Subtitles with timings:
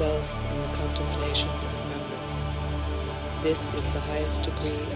[0.00, 2.44] ourselves in the contemplation of numbers.
[3.40, 4.95] This is the highest degree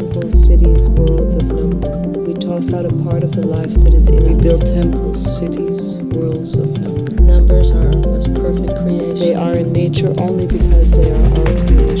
[0.00, 1.88] temples, cities, worlds of number.
[2.26, 4.34] We toss out a part of the life that is in we us.
[4.34, 7.22] We build temples, cities, worlds of number.
[7.22, 9.14] Numbers are our most perfect creation.
[9.14, 11.93] They are in nature only because they are our creation.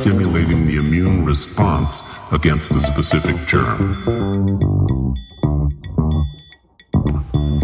[0.00, 3.92] stimulating the immune response against a specific germ.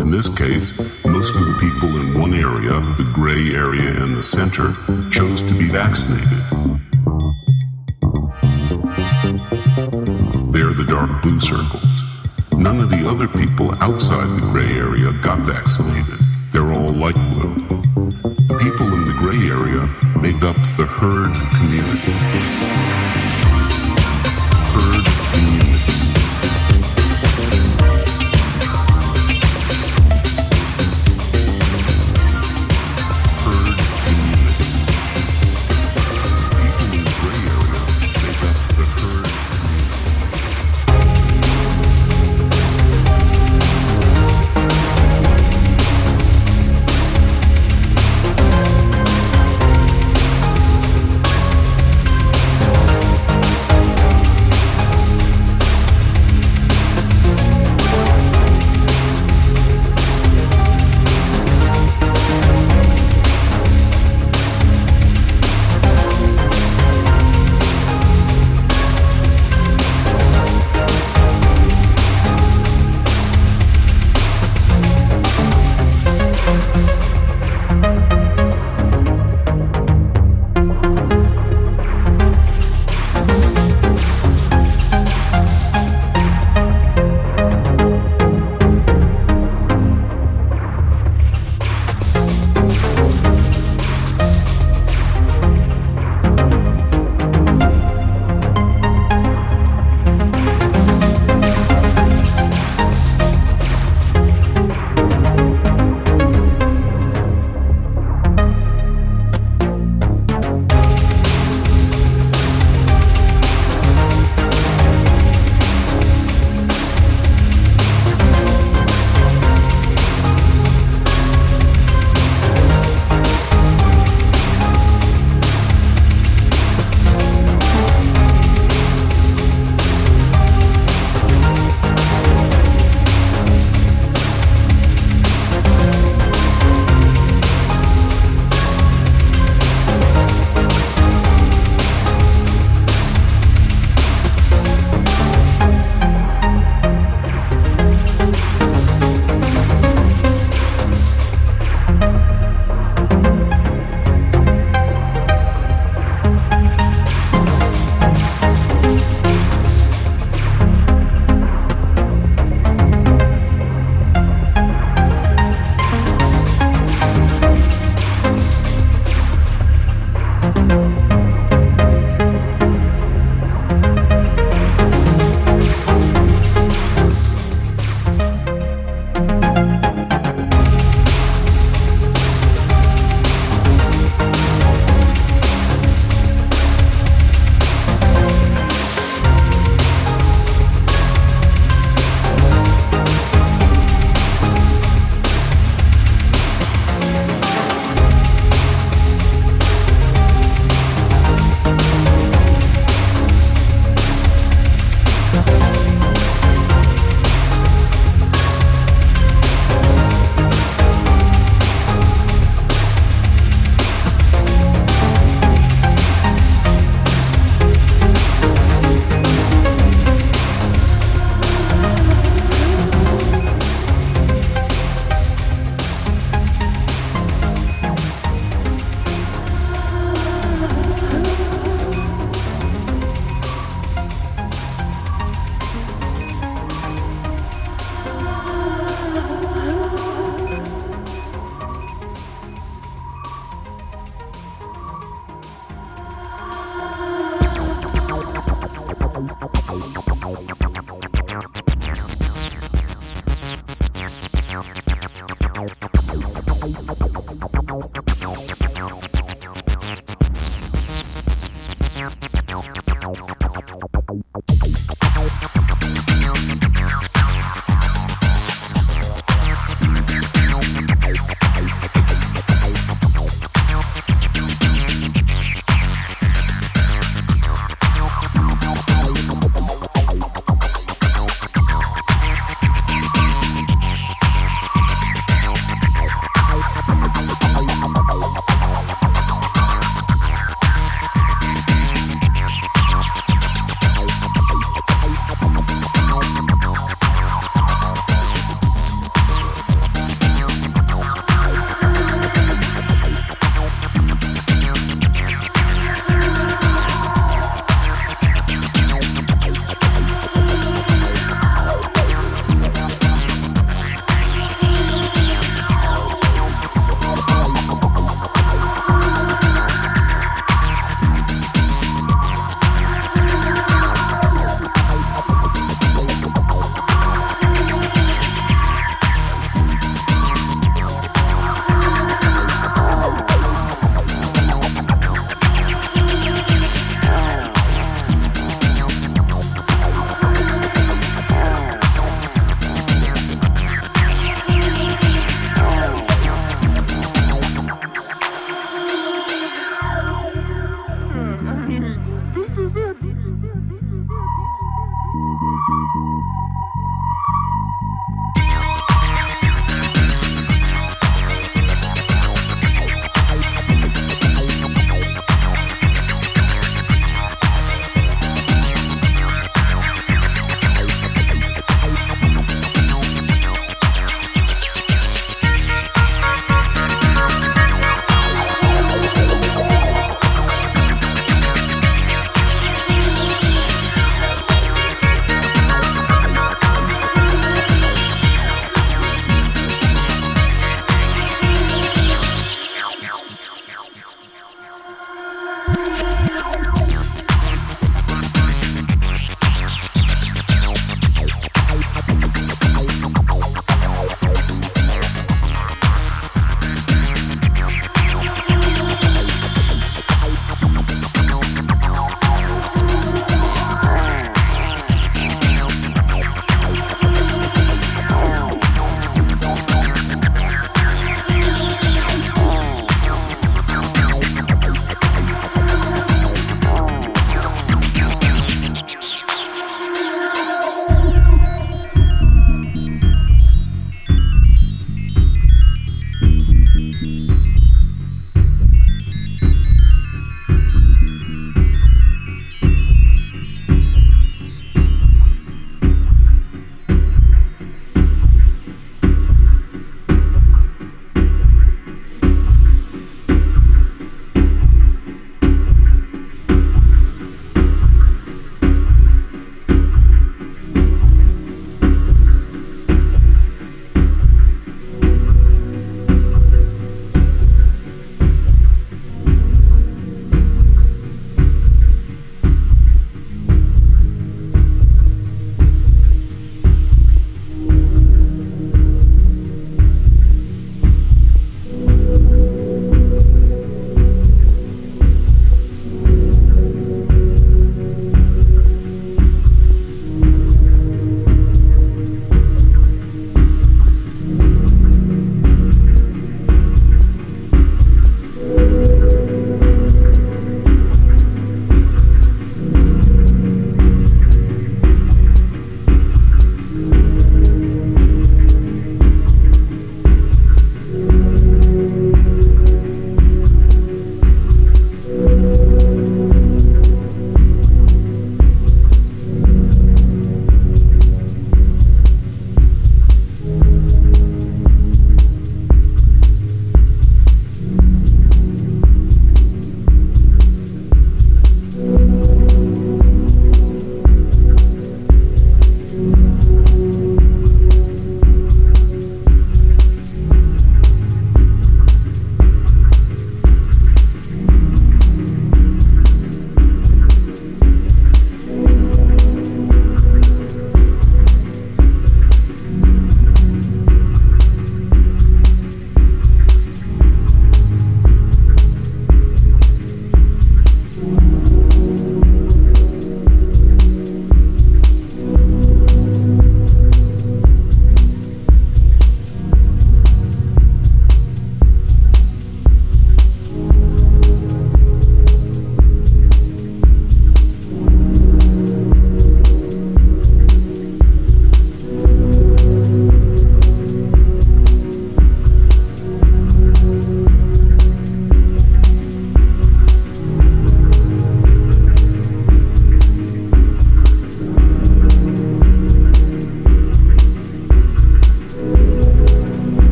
[0.00, 4.24] In this case, most of the people in one area, the gray area in the
[4.24, 4.72] center,
[5.12, 6.33] chose to be vaccinated.